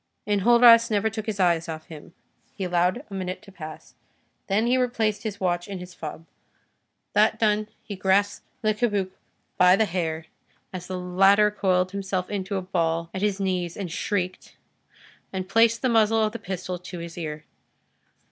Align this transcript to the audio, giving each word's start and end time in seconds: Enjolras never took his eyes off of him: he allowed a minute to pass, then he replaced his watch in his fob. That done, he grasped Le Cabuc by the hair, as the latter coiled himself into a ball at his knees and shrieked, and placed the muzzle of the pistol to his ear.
Enjolras 0.25 0.89
never 0.89 1.11
took 1.11 1.27
his 1.27 1.39
eyes 1.39 1.69
off 1.69 1.83
of 1.83 1.87
him: 1.89 2.15
he 2.55 2.63
allowed 2.63 3.05
a 3.11 3.13
minute 3.13 3.39
to 3.43 3.51
pass, 3.51 3.93
then 4.47 4.65
he 4.65 4.75
replaced 4.75 5.21
his 5.21 5.39
watch 5.39 5.67
in 5.67 5.77
his 5.77 5.93
fob. 5.93 6.25
That 7.13 7.37
done, 7.37 7.67
he 7.83 7.95
grasped 7.95 8.43
Le 8.63 8.73
Cabuc 8.73 9.11
by 9.59 9.75
the 9.75 9.85
hair, 9.85 10.25
as 10.73 10.87
the 10.87 10.97
latter 10.97 11.51
coiled 11.51 11.91
himself 11.91 12.31
into 12.31 12.55
a 12.55 12.63
ball 12.63 13.11
at 13.13 13.21
his 13.21 13.39
knees 13.39 13.77
and 13.77 13.91
shrieked, 13.91 14.57
and 15.31 15.47
placed 15.47 15.83
the 15.83 15.87
muzzle 15.89 16.23
of 16.23 16.31
the 16.31 16.39
pistol 16.39 16.79
to 16.79 16.97
his 16.97 17.15
ear. 17.15 17.45